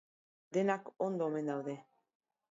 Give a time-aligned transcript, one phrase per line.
[0.57, 1.75] Denak ondo omen daude.